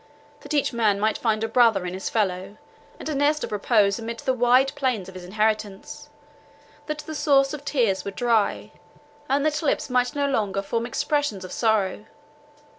that 0.39 0.55
each 0.55 0.73
man 0.73 0.99
might 0.99 1.15
find 1.15 1.43
a 1.43 1.47
brother 1.47 1.85
in 1.85 1.93
his 1.93 2.09
fellow, 2.09 2.57
and 2.99 3.07
a 3.07 3.13
nest 3.13 3.43
of 3.43 3.51
repose 3.51 3.99
amid 3.99 4.17
the 4.21 4.33
wide 4.33 4.73
plains 4.73 5.07
of 5.07 5.13
his 5.13 5.23
inheritance! 5.23 6.09
that 6.87 6.97
the 7.05 7.13
source 7.13 7.53
of 7.53 7.63
tears 7.63 8.03
were 8.03 8.09
dry, 8.09 8.71
and 9.29 9.45
that 9.45 9.61
lips 9.61 9.91
might 9.91 10.15
no 10.15 10.25
longer 10.27 10.63
form 10.63 10.87
expressions 10.87 11.45
of 11.45 11.51
sorrow. 11.51 12.07